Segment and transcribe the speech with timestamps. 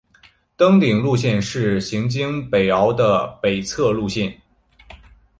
[0.57, 4.35] 登顶路线是行经北坳的北侧路线。